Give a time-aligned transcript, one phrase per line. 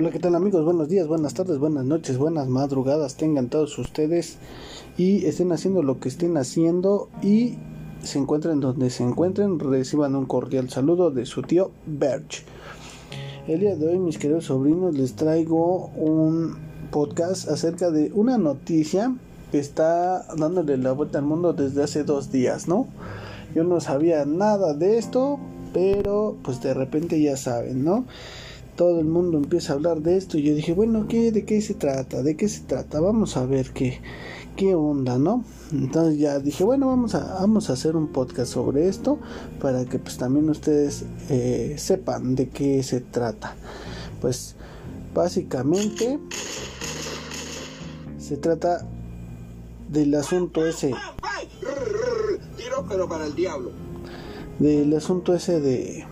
[0.00, 0.64] Hola, ¿qué tal amigos?
[0.64, 4.38] Buenos días, buenas tardes, buenas noches, buenas madrugadas tengan todos ustedes
[4.96, 7.58] y estén haciendo lo que estén haciendo y
[8.02, 12.44] se encuentren donde se encuentren, reciban un cordial saludo de su tío Berch.
[13.46, 16.56] El día de hoy, mis queridos sobrinos, les traigo un
[16.90, 19.14] podcast acerca de una noticia
[19.52, 22.86] que está dándole la vuelta al mundo desde hace dos días, ¿no?
[23.54, 25.38] Yo no sabía nada de esto,
[25.74, 28.06] pero pues de repente ya saben, ¿no?
[28.80, 31.60] Todo el mundo empieza a hablar de esto y yo dije, bueno, ¿qué, ¿de qué
[31.60, 32.22] se trata?
[32.22, 32.98] ¿De qué se trata?
[32.98, 34.00] Vamos a ver qué,
[34.56, 35.44] qué onda, ¿no?
[35.70, 39.18] Entonces ya dije, bueno, vamos a, vamos a hacer un podcast sobre esto
[39.60, 43.54] para que pues también ustedes eh, sepan de qué se trata.
[44.22, 44.56] Pues
[45.12, 46.18] básicamente
[48.16, 48.88] se trata
[49.90, 50.94] del asunto ese.
[52.56, 53.72] Tiro pero para el diablo
[54.58, 56.06] del asunto ese de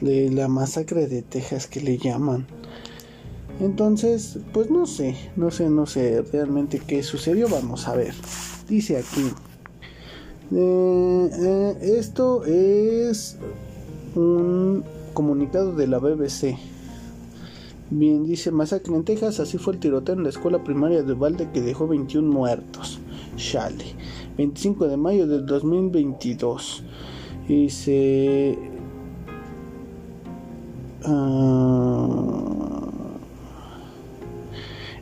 [0.00, 2.46] de la masacre de Texas que le llaman.
[3.60, 7.48] Entonces, pues no sé, no sé, no sé realmente qué sucedió.
[7.48, 8.14] Vamos a ver.
[8.68, 9.32] Dice aquí.
[10.52, 13.36] Eh, eh, esto es
[14.14, 16.56] un comunicado de la BBC.
[17.90, 21.48] Bien, dice masacre en Texas, así fue el tiroteo en la escuela primaria de Uvalde
[21.52, 23.00] que dejó 21 muertos.
[23.36, 23.84] Chale.
[24.36, 26.84] 25 de mayo del 2022.
[27.48, 28.77] Dice...
[31.10, 32.78] Uh,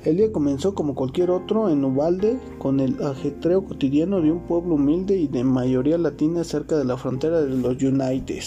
[0.05, 4.77] el día comenzó como cualquier otro en Ubalde, con el ajetreo cotidiano de un pueblo
[4.77, 8.45] humilde y de mayoría latina cerca de la frontera de los United.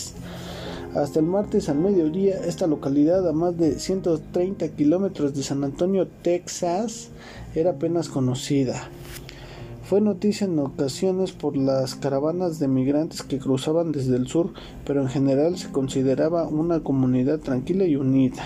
[0.95, 6.07] Hasta el martes al mediodía, esta localidad a más de 130 kilómetros de San Antonio,
[6.21, 7.09] Texas,
[7.53, 8.89] era apenas conocida.
[9.89, 14.51] Fue noticia en ocasiones por las caravanas de migrantes que cruzaban desde el sur,
[14.85, 18.43] pero en general se consideraba una comunidad tranquila y unida.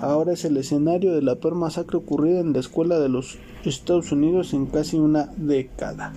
[0.00, 4.12] Ahora es el escenario de la peor masacre ocurrida en la escuela de los Estados
[4.12, 6.12] Unidos en casi una década.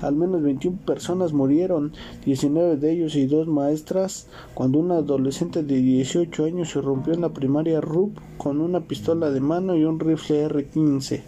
[0.00, 1.90] Al menos 21 personas murieron,
[2.24, 7.22] 19 de ellos y dos maestras, cuando una adolescente de 18 años se rompió en
[7.22, 11.22] la primaria RUP con una pistola de mano y un rifle R-15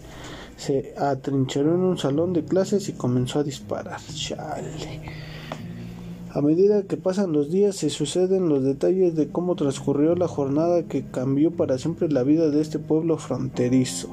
[0.62, 4.00] se atrincheró en un salón de clases y comenzó a disparar.
[4.14, 5.00] Chale.
[6.30, 10.84] A medida que pasan los días se suceden los detalles de cómo transcurrió la jornada
[10.84, 14.08] que cambió para siempre la vida de este pueblo fronterizo.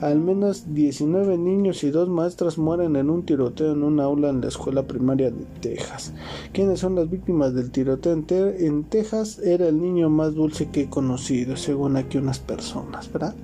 [0.00, 4.40] Al menos 19 niños y dos maestras mueren en un tiroteo en un aula en
[4.40, 6.12] la escuela primaria de Texas.
[6.52, 8.26] ¿Quiénes son las víctimas del tiroteo en,
[8.58, 9.38] en Texas?
[9.38, 13.34] Era el niño más dulce que he conocido, según aquí unas personas, ¿verdad?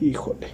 [0.00, 0.48] Híjole.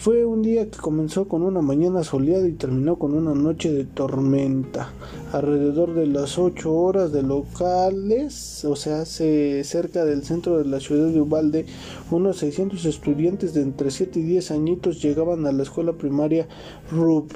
[0.00, 3.84] Fue un día que comenzó con una mañana soleada y terminó con una noche de
[3.84, 4.94] tormenta.
[5.30, 11.08] Alrededor de las 8 horas de locales, o sea, cerca del centro de la ciudad
[11.08, 11.66] de Ubalde,
[12.10, 16.48] unos 600 estudiantes de entre 7 y 10 añitos llegaban a la escuela primaria
[16.90, 17.32] RUP.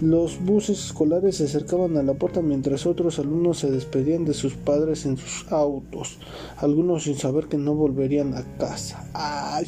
[0.00, 4.54] Los buses escolares se acercaban a la puerta mientras otros alumnos se despedían de sus
[4.54, 6.20] padres en sus autos,
[6.58, 9.10] algunos sin saber que no volverían a casa.
[9.12, 9.66] ¡Ay,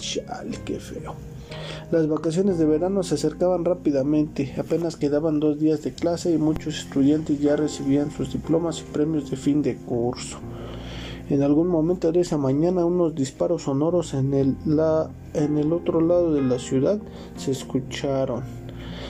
[0.65, 1.17] qué feo!
[1.91, 6.81] Las vacaciones de verano se acercaban rápidamente, apenas quedaban dos días de clase y muchos
[6.81, 10.37] estudiantes ya recibían sus diplomas y premios de fin de curso.
[11.31, 16.03] En algún momento de esa mañana unos disparos sonoros en el, la, en el otro
[16.03, 16.98] lado de la ciudad
[17.38, 18.43] se escucharon.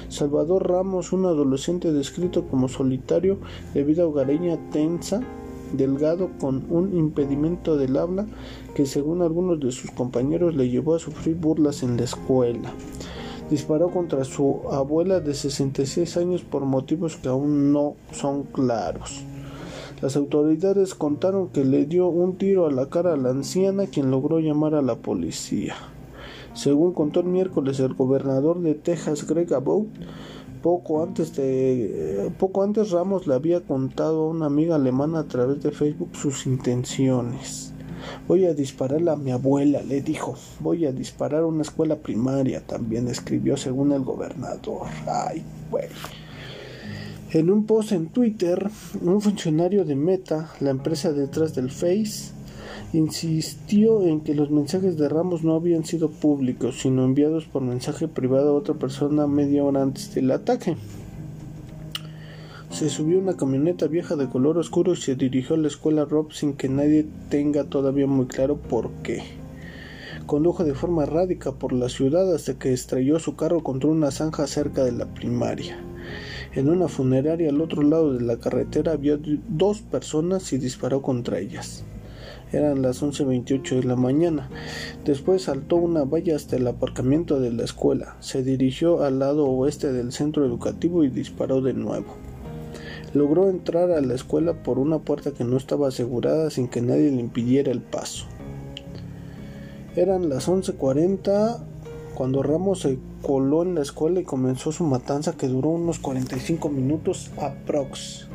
[0.09, 3.39] Salvador Ramos, un adolescente descrito como solitario
[3.75, 5.21] de vida hogareña tensa,
[5.73, 8.27] delgado con un impedimento del habla
[8.75, 12.73] que según algunos de sus compañeros le llevó a sufrir burlas en la escuela.
[13.51, 19.25] Disparó contra su abuela de 66 años por motivos que aún no son claros.
[20.01, 24.11] Las autoridades contaron que le dio un tiro a la cara a la anciana quien
[24.11, 25.75] logró llamar a la policía.
[26.55, 29.87] Según contó el miércoles el gobernador de Texas, Greg Abbott,
[30.63, 35.63] poco antes de poco antes Ramos le había contado a una amiga alemana a través
[35.63, 37.73] de Facebook sus intenciones.
[38.27, 40.37] Voy a dispararle a mi abuela, le dijo.
[40.61, 44.87] Voy a disparar a una escuela primaria, también escribió según el gobernador.
[45.07, 45.89] Ay, güey.
[47.31, 48.71] En un post en Twitter,
[49.03, 52.33] un funcionario de Meta, la empresa detrás del Face,
[52.93, 58.09] insistió en que los mensajes de Ramos no habían sido públicos, sino enviados por mensaje
[58.09, 60.77] privado a otra persona media hora antes del ataque.
[62.71, 66.33] Se subió una camioneta vieja de color oscuro y se dirigió a la escuela Rob
[66.33, 69.23] sin que nadie tenga todavía muy claro por qué.
[70.27, 74.47] Condujo de forma errática por la ciudad hasta que estrelló su carro contra una zanja
[74.47, 75.79] cerca de la primaria.
[76.55, 79.19] En una funeraria al otro lado de la carretera vio
[79.49, 81.85] dos personas y disparó contra ellas.
[82.53, 84.49] Eran las 11.28 de la mañana.
[85.05, 88.17] Después saltó una valla hasta el aparcamiento de la escuela.
[88.21, 92.15] Se dirigió al lado oeste del centro educativo y disparó de nuevo.
[93.15, 97.11] Logró entrar a la escuela por una puerta que no estaba asegurada sin que nadie
[97.11, 98.27] le impidiera el paso.
[99.97, 101.68] Eran las 11.40
[102.19, 106.69] cuando Ramos se coló en la escuela y comenzó su matanza que duró unos 45
[106.69, 108.27] minutos aprox.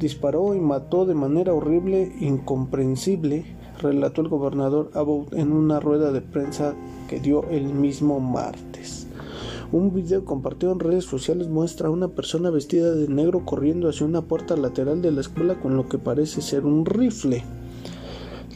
[0.00, 3.44] Disparó y mató de manera horrible, incomprensible,
[3.78, 6.74] relató el gobernador Abbott en una rueda de prensa
[7.10, 9.06] que dio el mismo martes.
[9.70, 14.06] Un video compartido en redes sociales muestra a una persona vestida de negro corriendo hacia
[14.06, 17.44] una puerta lateral de la escuela con lo que parece ser un rifle.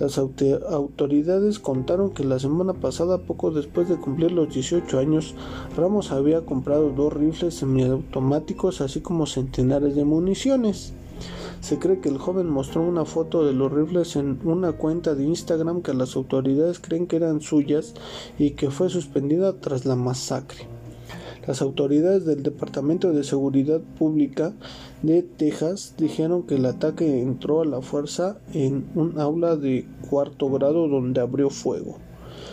[0.00, 5.34] Las autoridades contaron que la semana pasada, poco después de cumplir los 18 años,
[5.76, 10.94] Ramos había comprado dos rifles semiautomáticos así como centenares de municiones.
[11.60, 15.24] Se cree que el joven mostró una foto de los rifles en una cuenta de
[15.24, 17.92] Instagram que las autoridades creen que eran suyas
[18.38, 20.66] y que fue suspendida tras la masacre.
[21.46, 24.54] Las autoridades del Departamento de Seguridad Pública
[25.02, 30.50] de Texas dijeron que el ataque entró a la fuerza en un aula de cuarto
[30.50, 31.98] grado donde abrió fuego.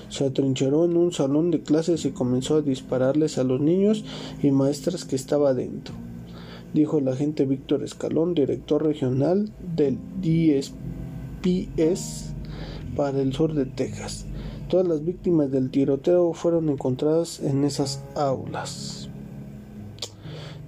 [0.10, 4.06] Se atrincheró en un salón de clases y comenzó a dispararles a los niños
[4.42, 5.94] y maestras que estaba dentro,
[6.74, 10.74] dijo el agente Víctor Escalón, director regional del DSPS
[12.96, 14.26] para el sur de Texas.
[14.70, 19.07] Todas las víctimas del tiroteo fueron encontradas en esas aulas.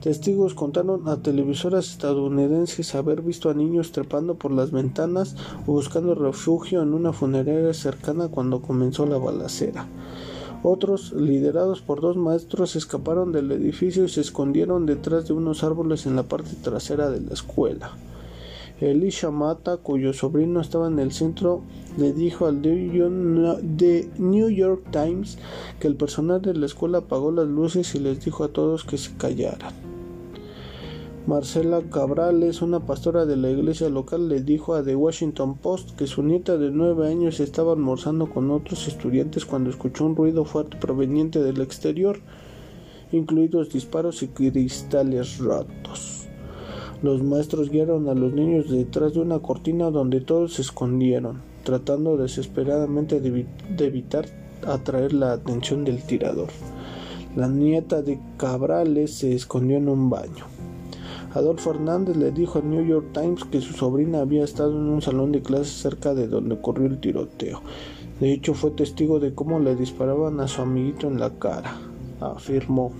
[0.01, 5.35] Testigos contaron a televisoras estadounidenses haber visto a niños trepando por las ventanas
[5.67, 9.87] o buscando refugio en una funeraria cercana cuando comenzó la balacera.
[10.63, 16.05] Otros, liderados por dos maestros, escaparon del edificio y se escondieron detrás de unos árboles
[16.05, 17.91] en la parte trasera de la escuela.
[18.79, 21.61] Elisha Mata, cuyo sobrino estaba en el centro,
[21.97, 25.37] le dijo al The New York Times
[25.81, 28.97] que el personal de la escuela apagó las luces y les dijo a todos que
[28.97, 29.88] se callaran.
[31.29, 36.07] Marcela Cabrales, una pastora de la iglesia local, le dijo a The Washington Post que
[36.07, 40.77] su nieta de nueve años estaba almorzando con otros estudiantes cuando escuchó un ruido fuerte
[40.77, 42.17] proveniente del exterior,
[43.11, 46.25] incluidos disparos y cristales rotos.
[47.03, 52.17] Los maestros guiaron a los niños detrás de una cortina donde todos se escondieron, tratando
[52.17, 53.45] desesperadamente de,
[53.77, 54.25] evitar
[54.65, 56.49] atraer la atención del tirador.
[57.35, 60.68] La nieta de Cabrales se escondió en un baño.
[61.33, 65.01] Adolfo Hernández le dijo al New York Times que su sobrina había estado en un
[65.01, 67.61] salón de clases cerca de donde ocurrió el tiroteo.
[68.19, 71.77] De hecho, fue testigo de cómo le disparaban a su amiguito en la cara,
[72.19, 72.91] afirmó.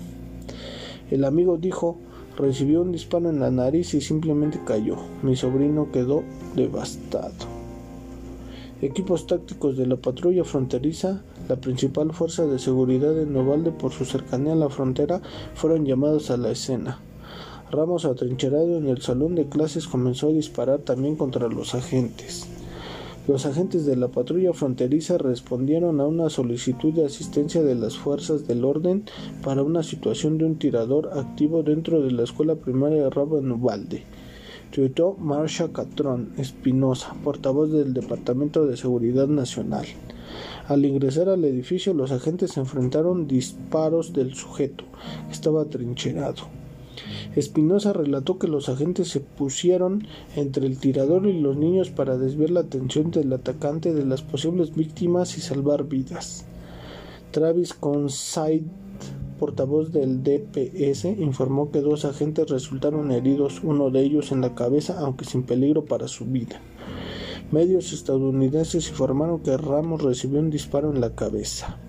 [1.09, 1.97] El amigo dijo,
[2.39, 4.95] Recibió un disparo en la nariz y simplemente cayó.
[5.23, 6.23] Mi sobrino quedó
[6.55, 7.33] devastado.
[8.81, 14.05] Equipos tácticos de la patrulla fronteriza, la principal fuerza de seguridad en Novalde por su
[14.05, 15.21] cercanía a la frontera,
[15.53, 17.01] fueron llamados a la escena.
[17.71, 22.47] Ramos, atrincherado en el salón de clases, comenzó a disparar también contra los agentes.
[23.27, 28.47] Los agentes de la patrulla fronteriza respondieron a una solicitud de asistencia de las fuerzas
[28.47, 29.03] del orden
[29.43, 34.03] para una situación de un tirador activo dentro de la escuela primaria de Robin Ubalde.
[34.71, 39.85] Tuitó Marsha Catrón Espinosa, portavoz del Departamento de Seguridad Nacional.
[40.67, 44.85] Al ingresar al edificio, los agentes enfrentaron disparos del sujeto,
[45.27, 46.58] que estaba trincherado.
[47.35, 52.51] Espinosa relató que los agentes se pusieron entre el tirador y los niños para desviar
[52.51, 56.45] la atención del atacante de las posibles víctimas y salvar vidas.
[57.31, 58.63] Travis Consaid,
[59.39, 64.99] portavoz del DPS, informó que dos agentes resultaron heridos, uno de ellos en la cabeza,
[64.99, 66.59] aunque sin peligro para su vida.
[67.51, 71.79] Medios estadounidenses informaron que Ramos recibió un disparo en la cabeza.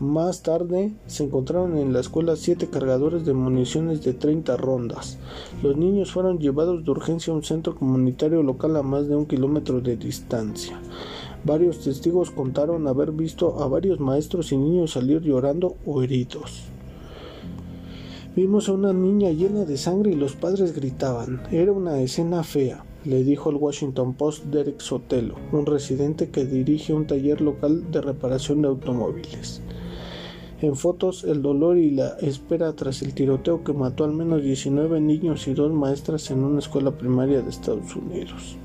[0.00, 5.18] Más tarde se encontraron en la escuela siete cargadores de municiones de 30 rondas.
[5.62, 9.26] Los niños fueron llevados de urgencia a un centro comunitario local a más de un
[9.26, 10.80] kilómetro de distancia.
[11.44, 16.64] Varios testigos contaron haber visto a varios maestros y niños salir llorando o heridos.
[18.34, 21.40] Vimos a una niña llena de sangre y los padres gritaban.
[21.52, 26.92] Era una escena fea, le dijo el Washington Post Derek Sotelo, un residente que dirige
[26.94, 29.62] un taller local de reparación de automóviles.
[30.64, 34.98] En fotos, el dolor y la espera tras el tiroteo que mató al menos 19
[34.98, 38.56] niños y dos maestras en una escuela primaria de Estados Unidos.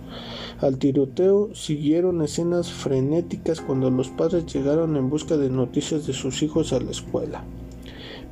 [0.62, 6.42] Al tiroteo siguieron escenas frenéticas cuando los padres llegaron en busca de noticias de sus
[6.42, 7.44] hijos a la escuela.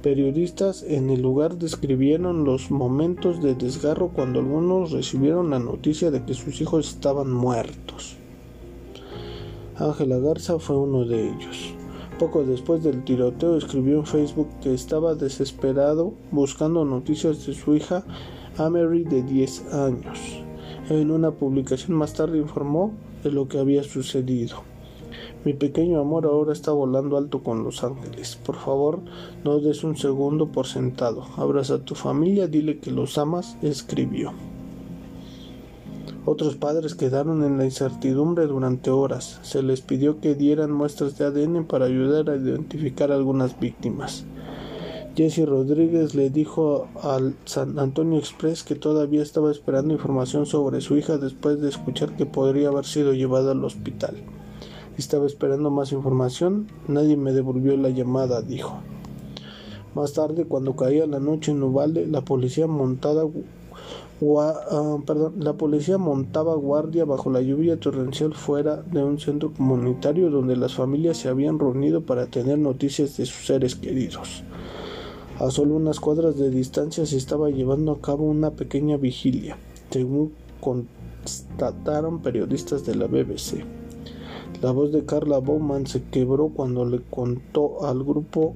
[0.01, 6.23] Periodistas en el lugar describieron los momentos de desgarro cuando algunos recibieron la noticia de
[6.23, 8.15] que sus hijos estaban muertos.
[9.75, 11.76] Ángela Garza fue uno de ellos.
[12.19, 18.03] Poco después del tiroteo escribió en Facebook que estaba desesperado buscando noticias de su hija
[18.57, 20.19] Amery de 10 años.
[20.89, 22.91] En una publicación más tarde informó
[23.23, 24.63] de lo que había sucedido.
[25.45, 28.35] Mi pequeño amor ahora está volando alto con los ángeles.
[28.35, 28.99] Por favor,
[29.43, 31.23] no des un segundo por sentado.
[31.37, 34.33] Abraza a tu familia, dile que los amas, escribió.
[36.29, 39.39] Otros padres quedaron en la incertidumbre durante horas.
[39.43, 44.25] Se les pidió que dieran muestras de ADN para ayudar a identificar algunas víctimas.
[45.15, 50.97] Jesse Rodríguez le dijo al San Antonio Express que todavía estaba esperando información sobre su
[50.97, 54.17] hija después de escuchar que podría haber sido llevada al hospital.
[54.97, 58.79] Estaba esperando más información, nadie me devolvió la llamada, dijo.
[59.95, 63.23] Más tarde, cuando caía la noche en Uvalde, la policía montada
[64.19, 64.97] Ah,
[65.37, 70.73] la policía montaba guardia bajo la lluvia torrencial fuera de un centro comunitario donde las
[70.73, 74.43] familias se habían reunido para tener noticias de sus seres queridos.
[75.39, 79.55] A solo unas cuadras de distancia se estaba llevando a cabo una pequeña vigilia,
[79.91, 83.65] según constataron periodistas de la BBC.
[84.63, 88.55] La voz de Carla Bowman se quebró cuando le contó al grupo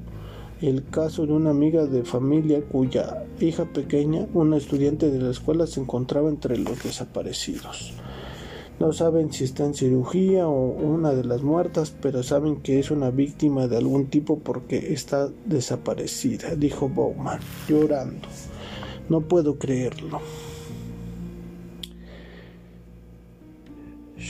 [0.62, 5.66] el caso de una amiga de familia cuya hija pequeña, una estudiante de la escuela,
[5.66, 7.94] se encontraba entre los desaparecidos.
[8.80, 12.90] No saben si está en cirugía o una de las muertas, pero saben que es
[12.90, 18.28] una víctima de algún tipo porque está desaparecida, dijo Bowman, llorando.
[19.10, 20.20] No puedo creerlo.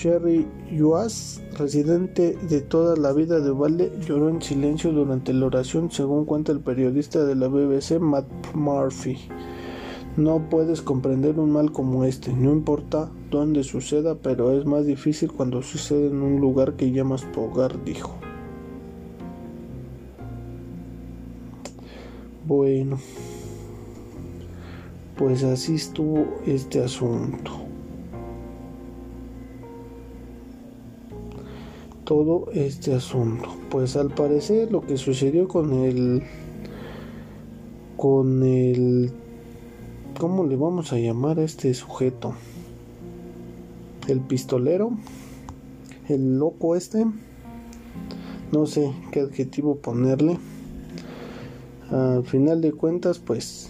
[0.01, 5.91] Sherry Yuas, residente de toda la vida de Valle, lloró en silencio durante la oración,
[5.91, 9.20] según cuenta el periodista de la BBC Matt Murphy.
[10.17, 15.31] No puedes comprender un mal como este, no importa dónde suceda, pero es más difícil
[15.31, 18.15] cuando sucede en un lugar que llamas tu hogar, dijo.
[22.48, 22.98] Bueno,
[25.15, 27.61] pues así estuvo este asunto.
[32.12, 33.48] Todo este asunto.
[33.70, 36.24] Pues al parecer lo que sucedió con el
[37.96, 39.13] con el
[40.20, 42.34] ¿cómo le vamos a llamar a este sujeto?
[44.10, 44.91] El pistolero,
[46.10, 47.06] el loco este,
[48.51, 50.38] no sé qué adjetivo ponerle.
[51.91, 53.70] Al final de cuentas, pues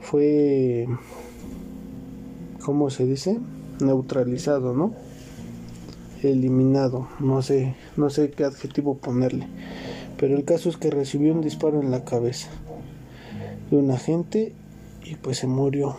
[0.00, 0.86] fue
[2.62, 3.38] ¿cómo se dice?
[3.80, 5.13] neutralizado, ¿no?
[6.30, 9.46] Eliminado, no sé, no sé qué adjetivo ponerle,
[10.18, 12.48] pero el caso es que recibió un disparo en la cabeza
[13.70, 14.52] de un agente
[15.04, 15.96] y pues se murió.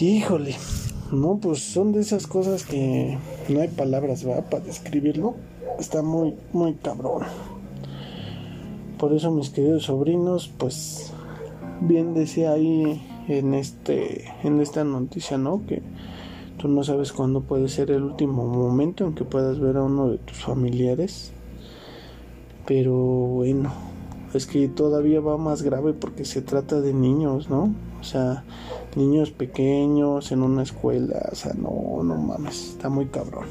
[0.00, 0.54] Híjole,
[1.12, 5.34] no, pues son de esas cosas que no hay palabras, Para describirlo.
[5.78, 7.22] Está muy, muy cabrón.
[8.98, 11.12] Por eso, mis queridos sobrinos, pues
[11.80, 15.64] bien decía ahí en este, en esta noticia, ¿no?
[15.66, 15.82] Que
[16.58, 20.10] Tú no sabes cuándo puede ser el último momento en que puedas ver a uno
[20.10, 21.30] de tus familiares.
[22.66, 23.72] Pero bueno,
[24.34, 27.72] es que todavía va más grave porque se trata de niños, ¿no?
[28.00, 28.42] O sea,
[28.96, 33.46] niños pequeños en una escuela, o sea, no, no mames, está muy cabrón.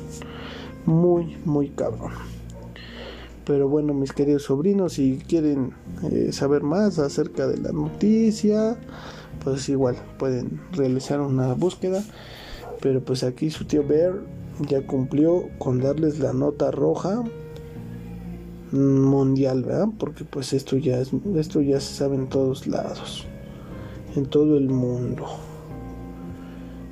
[0.85, 2.11] Muy, muy cabrón.
[3.45, 5.71] Pero bueno, mis queridos sobrinos, si quieren
[6.11, 8.77] eh, saber más acerca de la noticia,
[9.45, 12.03] pues igual pueden realizar una búsqueda
[12.81, 14.15] pero pues aquí su tío Bear
[14.67, 17.23] ya cumplió con darles la nota roja
[18.71, 19.87] mundial, ¿verdad?
[19.97, 23.25] Porque pues esto ya es esto ya se sabe en todos lados.
[24.15, 25.25] En todo el mundo.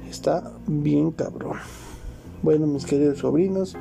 [0.09, 1.57] Está bien cabrón.
[2.41, 3.75] Bueno, mis queridos sobrinos,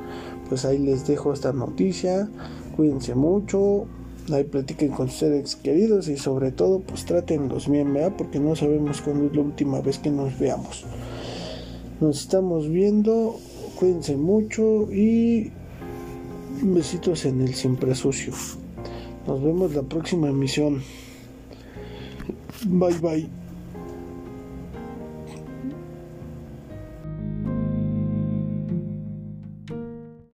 [0.49, 2.29] pues ahí les dejo esta noticia.
[2.75, 3.85] Cuídense mucho.
[4.33, 8.13] Ahí platiquen con sus seres queridos y sobre todo pues traten los bien, ¿verdad?
[8.17, 10.83] Porque no sabemos cuándo es la última vez que nos veamos.
[12.01, 13.39] Nos estamos viendo.
[13.79, 15.51] Cuídense mucho y
[16.61, 18.33] besitos en el siempre sucio.
[19.27, 20.81] Nos vemos la próxima emisión.
[22.65, 23.44] Bye bye.